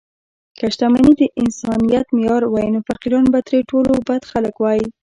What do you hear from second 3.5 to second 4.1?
ټولو